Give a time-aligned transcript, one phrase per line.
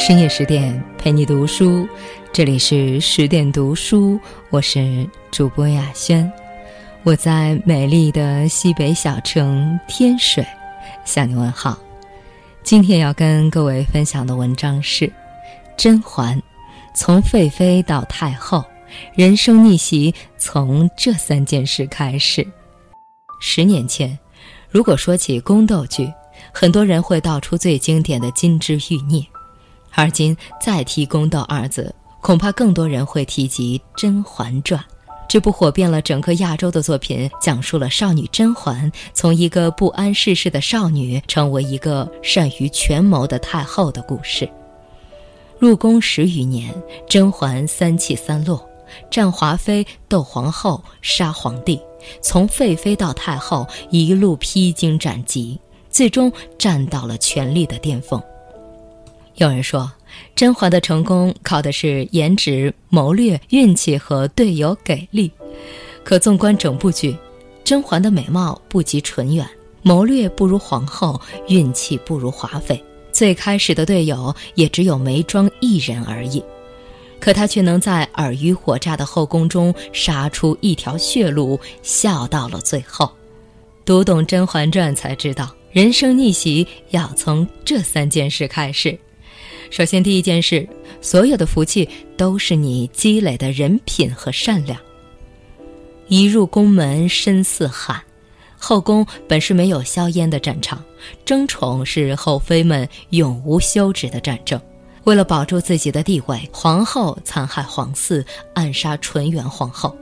[0.00, 1.86] 深夜十点陪你读书，
[2.32, 6.32] 这里是十点读书，我是主播雅轩，
[7.02, 10.42] 我在美丽的西北小城天水
[11.04, 11.78] 向你问好。
[12.62, 15.12] 今天要跟各位分享的文章是
[15.76, 16.42] 甄嬛，
[16.94, 18.64] 从废妃到太后，
[19.14, 22.44] 人生逆袭从这三件事开始。
[23.38, 24.18] 十年前，
[24.70, 26.10] 如果说起宫斗剧，
[26.54, 29.20] 很多人会道出最经典的《金枝玉孽》。
[29.94, 34.80] 而今再提宫斗二字，恐怕更多人会提及《甄嬛传》。
[35.28, 44.48] 这部火遍了整个亚洲的作品，讲述了少女甄嬛从一个不谙世事的少女，成为一个善于权谋的太后的故事。
[45.60, 46.74] 入宫十余年，
[47.08, 48.68] 甄嬛三起三落，
[49.08, 51.80] 战华妃、斗皇后、杀皇帝，
[52.20, 58.20] 从废妃到太后，一路披荆斩棘，最终站到了权力的巅峰。
[59.36, 59.90] 有人说，
[60.34, 65.30] 甄嬛的成功靠的是颜值、谋略、运气和队友给力。
[66.02, 67.16] 可纵观整部剧，
[67.64, 69.46] 甄嬛的美貌不及纯元，
[69.82, 76.42] 谋略不如皇后，运气不如华妃，最开始的队友也只有眉庄一人而已。
[77.18, 83.10] 可她却能在尔虞我诈的后宫中杀出一条血路，笑到了最后。
[83.84, 88.98] 读懂《甄嬛传》才知道，人生逆袭要从这三件事开始。
[89.70, 90.68] 首先，第一件事，
[91.00, 94.76] 所有的福气都是你积累的人品和善良。
[96.08, 98.02] 一入宫门深似海，
[98.58, 100.82] 后宫本是没有硝烟的战场，
[101.24, 104.60] 争宠是后妃们永无休止的战争。
[105.04, 108.24] 为了保住自己的地位，皇后残害皇嗣，
[108.54, 109.94] 暗杀纯元皇后；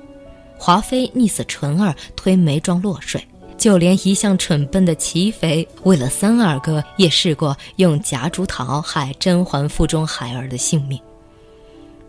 [0.57, 3.23] 华妃溺死纯儿，推眉庄落水。
[3.59, 10.99] 就连一向蠢笨的齐妃，为了三阿哥，也试过用夹竹桃害甄嬛腹中孩儿的性命。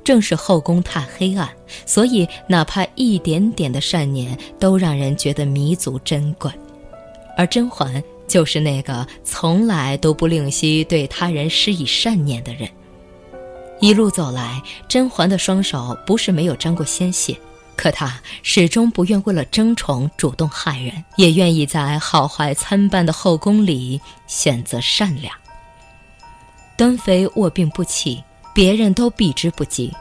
[0.03, 1.49] 正是后宫太黑暗，
[1.85, 6.51] 所以哪怕一点点的善念，都让人觉得弥足珍贵。
[7.35, 12.69] 而甄嬛就是那个从来都不吝惜对他人施以善念的人。
[13.79, 17.35] 一路走来，甄嬛的双手不是没有沾过鲜血。
[17.79, 18.13] 可他
[18.43, 25.33] 始终不愿为了争宠主动害人，也愿意在好坏参半的后宫里选择善良。
[26.75, 28.21] 端妃卧病不起，
[28.53, 29.93] 别人都避之不及，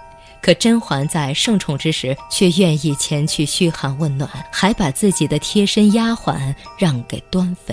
[0.42, 7.72] 可甄嬛在盛宠之时却愿意前去嘘寒问暖，还把自己的贴身丫鬟让给端妃。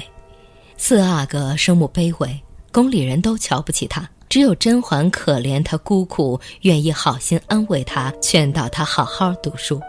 [0.78, 2.40] 四阿哥生母卑微，
[2.72, 4.08] 宫里人都瞧不起她。
[4.30, 9.82] 只有甄嬛可怜他孤苦，愿意好心安慰他，劝导他好好读书。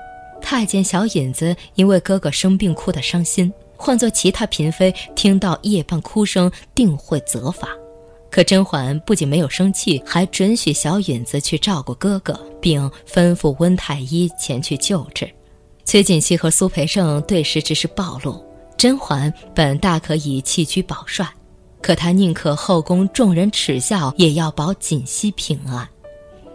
[0.48, 7.70] 太监小引子因为哥哥生病哭得伤心，换做其他嫔妃听到夜半哭声，定会责罚。
[8.30, 15.28] 可甄嬛不仅没有生气，还准许小引子去照顾哥哥，并吩咐温太医前去救治。
[15.84, 18.40] 崔槿汐和苏培盛对视只是暴露，
[18.76, 21.28] 甄嬛本大可以弃车保帅，
[21.82, 25.88] 可她宁可后宫众人耻笑，也要保槿汐平安。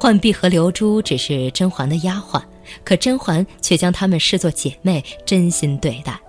[0.01, 2.41] 浣碧和流珠只是甄嬛的丫鬟。
[2.83, 6.19] 可甄嬛却将她们视作姐妹，真心对待。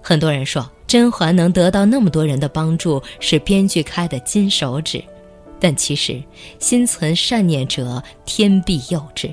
[0.00, 5.04] 很多人说甄嬛能得到那么多人的帮助是编剧开的金手指，
[5.60, 6.22] 但其实
[6.58, 9.30] 心存善念者天必佑之。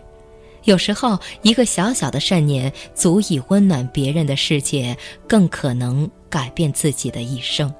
[0.65, 7.73] 有时候一个小小的善念足以温暖别人的世界，更可能改变自己的一生。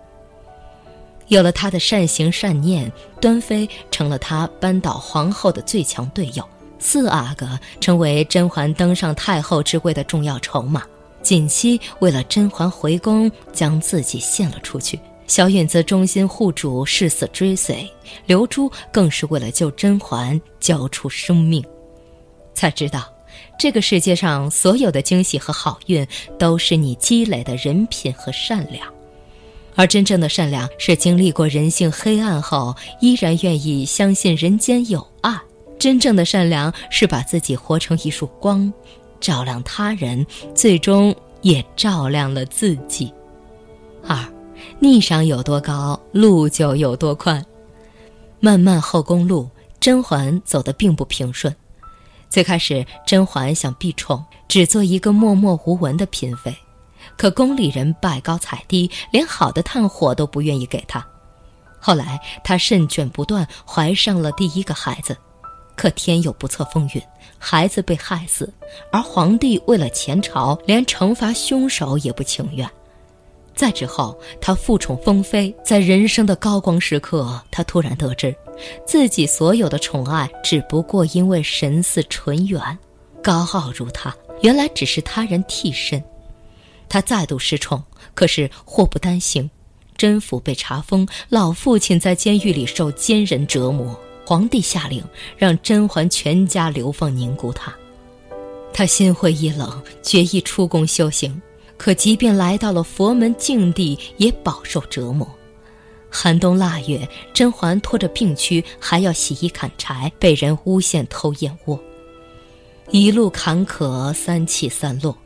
[1.30, 2.92] 有了他的善行善念，
[3.22, 6.44] 端妃成了他扳倒皇后的最强队友。
[6.80, 10.84] 四阿哥成为甄嬛登上太后之位的重要筹码，
[11.22, 14.98] 锦汐为了甄嬛回宫，将自己献了出去；
[15.28, 17.86] 小允子忠心护主，誓死追随；
[18.26, 21.64] 刘珠更是为了救甄嬛，交出生命。
[22.56, 23.14] 才知道，
[23.60, 26.08] 这个世界上所有的惊喜和好运，
[26.40, 28.88] 都是你积累的人品和善良。
[29.80, 35.40] 而真正的善良，是经历过人性黑暗后，依然愿意相信人间有爱。
[35.80, 38.74] 真正的善良是把自己活成一束光，
[39.22, 43.10] 照亮他人，最终也照亮了自己。
[44.06, 44.22] 二，
[44.80, 47.42] 逆商有多高，路就有多宽。
[48.42, 49.50] 漫漫后宫路，
[49.80, 51.56] 甄嬛走得并不平顺。
[52.30, 56.54] 最开始，甄嬛想避宠，只做一个默默无闻的嫔妃，
[57.20, 61.06] 可宫里人拜高踩低，连好的炭火都不愿意给她。
[61.78, 65.18] 后来，她肾卷不断，怀上了第一个孩子。
[65.76, 67.02] 可天有不测风云，
[67.38, 68.50] 孩子被害死，
[68.90, 72.70] 而皇帝为了前朝，连惩罚凶手也不情愿。
[73.54, 78.34] 再之后，他复宠封妃，在人生的高光时刻，他突然得知，
[78.86, 82.62] 自己所有的宠爱只不过因为神似纯元，
[83.22, 86.02] 高傲如他，原来只是他人替身。
[86.90, 87.82] 他再度失宠，
[88.14, 89.50] 可是祸不单行，
[89.96, 95.04] 甄府被查封，老父亲在监狱里受奸人折磨，皇帝下令
[95.38, 97.74] 让甄嬛全家流放宁古塔。
[98.74, 101.42] 他心灰意冷，决意出宫修行。
[101.78, 105.26] 可即便来到了佛门净地，也饱受折磨。
[106.10, 111.80] 寒冬腊月，甄嬛拖着病躯，还要洗衣砍柴，被人诬陷偷燕窝。
[112.92, 115.18] 一路坎坷，三起三落。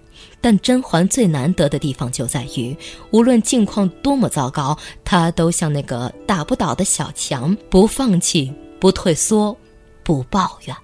[0.44, 2.76] 但甄嬛最难得的地方就在于，
[3.12, 9.56] 无论境况多么糟糕，她都像那个打不倒的小强，不放弃，不退缩，
[10.04, 10.76] 不抱怨。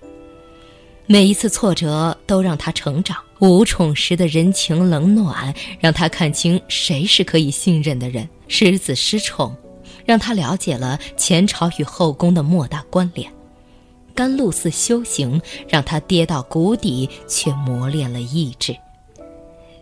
[1.08, 8.30] 每一次挫折都让她成长，无宠时的人情冷暖让她看清谁是可以信任的人。
[8.48, 9.54] 失子失宠，
[10.06, 13.30] 让她了解了前朝与后宫的莫大关联。
[14.16, 18.74] 甘露寺修行让他跌到谷底，却磨练了意志。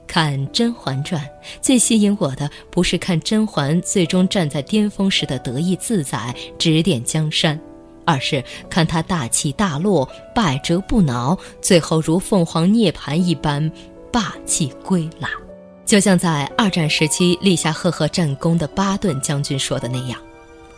[0.07, 1.21] 看《甄嬛传》，
[1.61, 7.59] 最吸引我的不是看甄嬛最终站在巅峰时的得意自在，指点江山。
[8.09, 13.69] 而是看她大起大落，百折不挠，最后如凤凰涅槃一般
[14.09, 15.27] 霸气归来。
[15.85, 20.17] 就像在二战时期立下赫赫战功的巴顿将军说的那样：“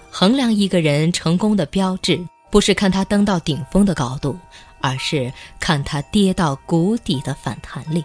[0.09, 4.35] 衡量一个人成功的标志，不是看他登到顶峰的高度，
[4.81, 8.03] 而是看他跌到谷底的反弹力。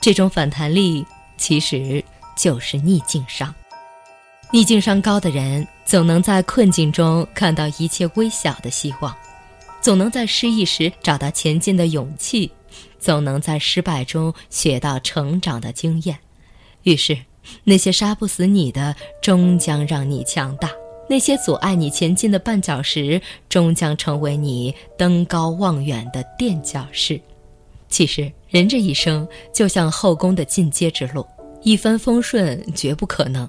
[0.00, 1.04] 这种反弹力
[1.36, 2.02] 其实
[2.36, 3.54] 就是逆境商。”
[4.50, 9.14] 逆境商高的人，总能在困境中看到一切微小的希望，
[9.82, 12.50] 总能在失意时找到前进的勇气，
[12.98, 16.18] 总能在失败中学到成长的经验。
[16.84, 17.18] 于是，
[17.62, 20.70] 那些杀不死你的，终将让你强大；
[21.10, 27.20] 那些阻碍你前进的绊脚石，终将成为你登高望远的垫脚石。
[27.88, 31.26] 其实，人这一生就像后宫的进阶之路，
[31.62, 33.48] 一帆风顺绝不可能。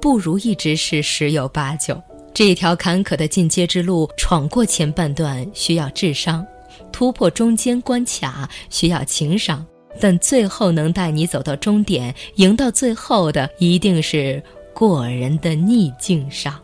[0.00, 2.00] 不如意之事十有八九，
[2.32, 6.46] 这一条坎坷的进阶之路，闯过前半段需要智商，
[6.92, 9.64] 突破中间关卡需要情商，
[10.00, 14.42] 但最后能带你走到终点、赢到最后的，一定是
[14.72, 16.58] 过人的逆境上。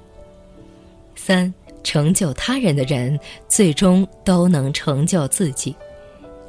[1.16, 1.52] 三，
[1.82, 3.18] 成就他人的人，
[3.48, 5.74] 最终都能成就自己。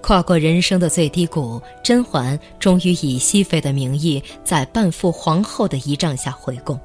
[0.02, 6.78] 跨过人生的最低谷，甄嬛终于以熹妃的名义，在半副皇后的仪仗下回宫。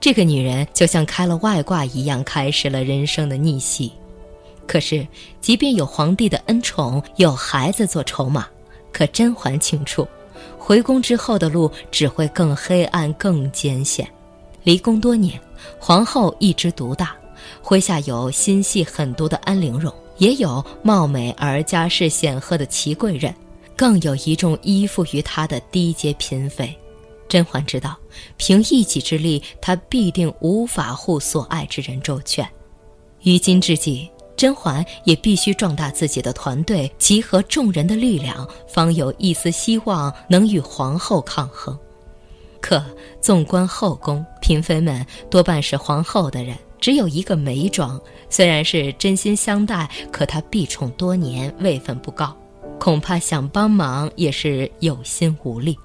[0.00, 3.92] 这个女人就像开了外挂一样，开始了人生的逆袭。
[4.66, 5.06] 可是，
[5.40, 8.46] 即便有皇帝的恩宠，有孩子做筹码，
[8.92, 10.06] 可甄嬛清楚，
[10.56, 14.08] 回宫之后的路只会更黑暗、更艰险。
[14.62, 15.40] 离宫多年，
[15.80, 17.16] 皇后一枝独大，
[17.64, 19.92] 麾下有心细狠毒的安陵容。
[20.18, 23.34] 也有貌美而家世显赫的齐贵人，
[23.76, 26.76] 更有一众依附于她的低阶嫔妃。
[27.28, 27.96] 甄嬛知道，
[28.36, 32.48] 凭一己之力，她必定无法护所爱之人周全。
[33.22, 41.78] 于今之计，甄嬛也必须壮大自己的团队，集合众人的力量，方有一丝希望能与皇后抗衡。
[42.60, 42.82] 可
[43.20, 46.56] 纵观后宫，嫔妃们多半是皇后的人。
[46.80, 48.00] 只有一个眉庄，
[48.30, 52.36] 虽然是真心相待，可她避宠多年，位分不高，
[52.78, 55.76] 恐怕想帮忙也是有心无力。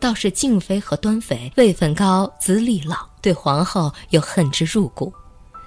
[0.00, 5.12] 倒是静妃和端妃位分高，资历老，对皇后又恨之入骨。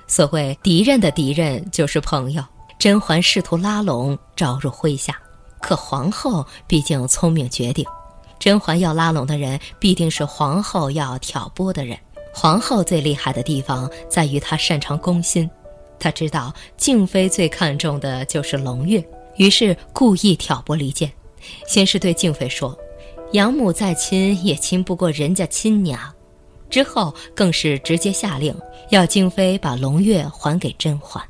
[0.07, 2.43] 所谓敌人的敌人就是朋友，
[2.79, 5.15] 甄嬛试图拉拢，招入麾下。
[5.61, 7.85] 可皇后毕竟聪明绝顶，
[8.37, 11.97] 甄嬛要拉拢的人，必定是皇后要挑拨的人。
[12.33, 15.49] 皇后最厉害的地方在于她擅长攻心，
[15.99, 19.03] 她知道静妃最看重的就是胧月，
[19.37, 21.09] 于是故意挑拨离间。
[21.67, 22.77] 先是对静妃说
[23.33, 25.99] ：“养母再亲也亲不过人家亲娘。”
[26.69, 28.55] 之后更是直接下令
[28.89, 31.23] 要静妃把胧月还给甄嬛。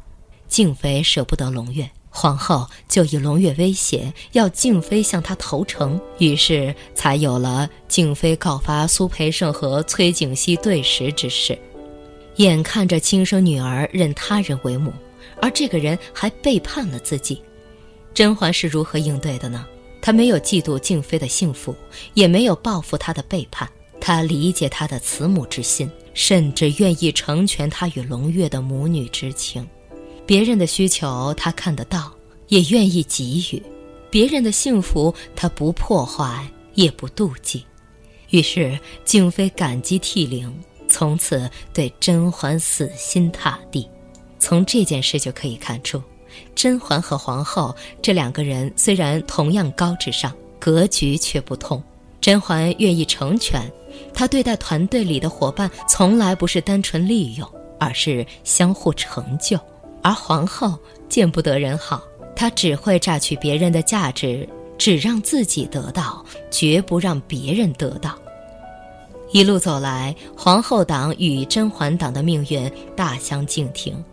[0.48, 1.90] 静妃舍不得胧月。
[2.16, 11.58] 皇后就以胧月威胁要静妃向她投诚，于是才有了静妃告发苏培盛和崔景熙对食之事。
[12.36, 14.94] 眼看着亲生女儿认他人为母，
[15.42, 17.42] 而这个人还背叛了自己，
[18.14, 19.66] 甄嬛是如何应对的呢？
[20.00, 21.76] 她没有嫉妒静妃的幸福，
[22.14, 23.68] 也没有报复她的背叛，
[24.00, 29.68] 她理解她的慈母之心，甚至愿意成全她与胧月的母女之情。
[30.26, 32.12] 别人的需求他看得到，
[32.48, 33.62] 也愿意给予；
[34.10, 37.66] 别人的幸福他不破坏，也不妒忌。
[38.30, 40.52] 于是静妃感激涕零，
[40.88, 43.88] 从此对甄嬛死心塌地。
[44.40, 46.02] 从这件事就可以看出，
[46.56, 51.82] 甄嬛和皇后这两个人虽然同样高智商，格局却不同。
[52.20, 53.72] 甄嬛愿意成全，
[54.14, 57.48] 她对待团队里的伙伴从来不是单纯利用，
[57.80, 59.58] 而是相互成就；
[60.04, 60.78] 而皇后
[61.10, 62.04] 见不得人好，
[62.36, 68.14] 她只会榨取别人的价值，只让自己得到，绝不让别人得到。
[69.32, 74.04] 一路走来，皇后党与甄嬛党的命运大相径庭。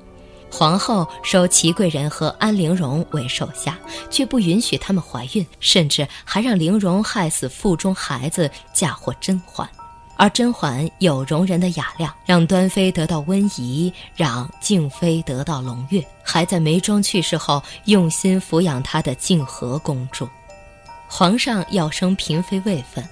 [0.53, 3.79] 皇后收祺贵人和安陵容为手下，
[4.11, 9.69] 却不允许他们怀孕，甚至还让陵容害死腹中孩子，嫁祸甄嬛。
[10.21, 20.29] 而甄嬛有容人的雅量，让端妃得到温宜，让静妃得到胧月，还在眉庄去世后用心抚养她的静和公主。
[21.09, 23.03] 皇上要升嫔妃位分，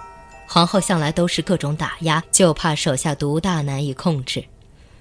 [0.47, 4.45] 皇后向来都是各种打压，就怕手下独大难以控制。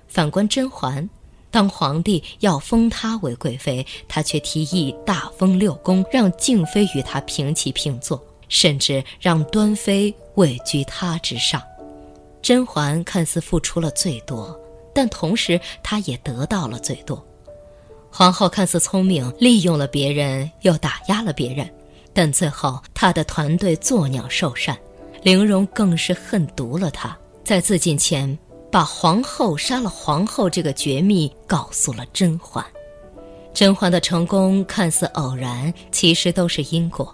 [0.08, 1.10] 反观甄嬛。
[1.52, 11.62] 当皇帝要封她为贵妃，她却提议大封六宫，让静妃与她平起平坐，甚至让端妃位居她之上。
[12.48, 14.58] 甄嬛看似付出了最多，
[14.94, 17.22] 但同时她也得到了最多。
[18.10, 21.70] 皇后看似聪明，利用了别人又打压了别人，
[22.14, 24.78] 但最后她的团队作鸟兽散，
[25.24, 28.40] 玲珑更是恨毒了她，在自尽前。
[28.72, 32.66] 把皇后杀了皇后这个绝密告诉了甄嬛，
[33.54, 37.14] 甄嬛的成功看似偶然，其实都是因果。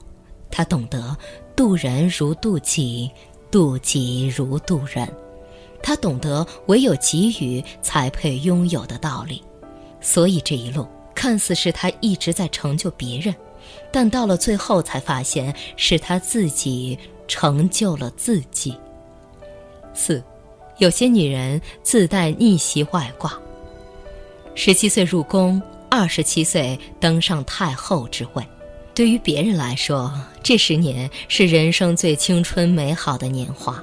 [0.52, 1.18] 她懂得
[1.56, 3.10] 渡人如渡己，
[3.50, 5.12] 渡己如渡人。
[5.84, 9.44] 她懂得唯有给予才配拥有的道理。
[10.02, 13.36] 所以这一路看似是她一直在成就别人，
[13.92, 16.98] 但到了最后才发现是她自己
[17.28, 18.76] 成就了自己。
[19.94, 20.24] 四。
[20.80, 23.32] 有些女人自带逆袭外挂。
[24.56, 28.44] 十七岁入宫，二十七岁登上太后之位。
[28.96, 30.12] 对于别人来说，
[30.42, 33.76] 这十年是人生最青春美好的年华；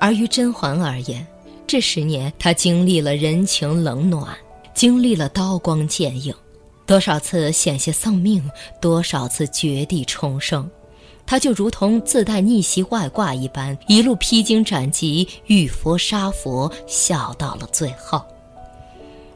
[0.00, 1.26] 而于甄嬛而言，
[1.66, 4.36] 这十年她经历了人情冷暖，
[4.74, 6.34] 经历了刀光剑影，
[6.86, 8.42] 多少次险些丧命，
[8.80, 10.70] 多少次绝地重生。
[11.26, 18.22] 她就如同自带逆袭外挂一般，一路披荆斩棘，遇佛杀佛，笑到了最后。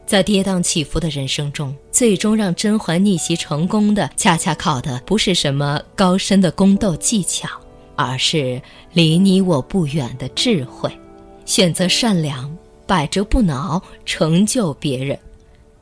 [0.05, 7.47] 在跌宕起伏的人生中，最终让甄嬛逆袭成功的，恰恰靠的不是什么高深的宫斗技巧，
[7.95, 10.91] 而是离你我不远的智慧。
[11.45, 15.17] 选择善良，百折不挠，成就别人。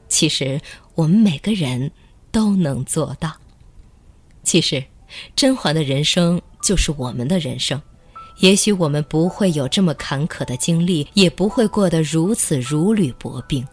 [0.07, 0.59] 其实
[0.95, 1.91] 我们每个人
[2.31, 3.31] 都能做到。
[4.43, 4.83] 其实。
[5.35, 7.81] 甄嬛的人生就是我们的人生，
[8.39, 13.67] 也许我们不会有这么坎坷的经历，也不会过得如此如履薄冰，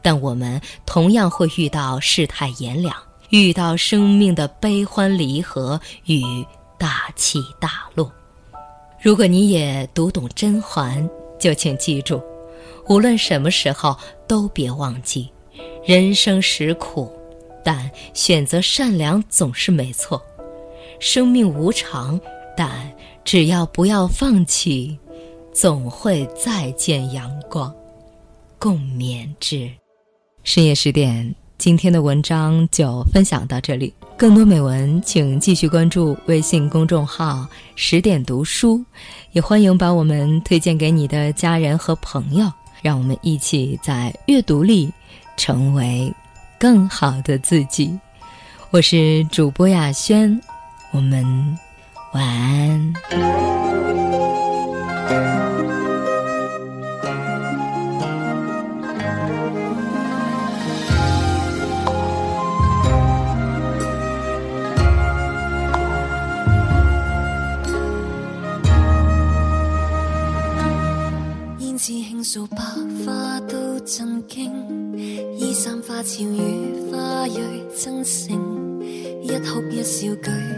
[0.00, 2.94] 但我们同样会遇到世态炎凉，
[3.30, 6.22] 遇到生命的悲欢离合与
[6.80, 8.10] 大起大落。
[9.02, 11.06] 如果你也读懂甄嬛，
[11.38, 12.22] 就请记住，
[12.88, 13.94] 无论什么时候
[14.26, 15.30] 都别忘记，
[15.84, 17.12] 人生实苦，
[17.62, 20.22] 但选择善良总是没错。
[20.98, 22.18] 生命无常，
[22.56, 22.90] 但
[23.24, 24.98] 只要不要放弃，
[25.52, 27.74] 总会再见阳光。
[28.58, 29.70] 共勉之。
[30.44, 33.92] 深夜十点，今天的文章就分享到这里。
[34.20, 38.84] 更多美文，请继续关注微信公众号“十点读书”，
[39.32, 42.52] 也欢迎把我们推荐给你的家人和朋友。
[42.82, 44.92] 让我们一起在阅读里
[45.38, 46.12] 成为
[46.58, 47.98] 更好的自己。
[48.68, 50.38] 我是主播雅轩。
[50.90, 51.24] 我们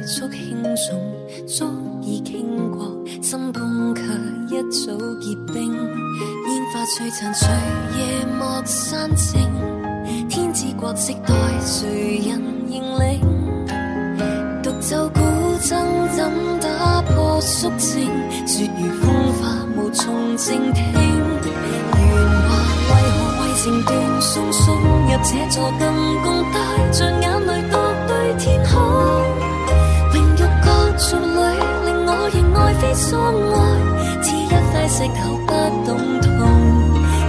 [0.06, 1.64] 足轻重，足
[2.02, 2.90] 以倾国。
[3.20, 4.02] 心宫却
[4.54, 7.48] 一早结冰，烟花璀璨，随
[7.96, 9.40] 夜幕散静。
[10.28, 13.20] 天之国色待谁人认领？
[14.62, 15.20] 独奏古
[15.60, 16.30] 筝怎
[16.60, 18.10] 打破肃静？
[18.46, 20.82] 雪如风化无从静听。
[20.92, 21.72] 圆
[22.44, 22.50] 话
[22.88, 25.82] 为何为情断送送入这座金
[26.22, 27.62] 宫，带着眼泪
[35.02, 35.52] 直头不
[35.84, 36.30] 懂痛。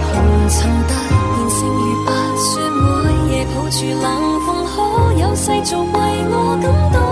[0.06, 0.14] 红
[0.48, 4.06] 尘突然剩如白雪，每夜抱住冷
[4.46, 4.74] 风，可
[5.20, 5.92] 有世俗为
[6.30, 7.03] 我感动？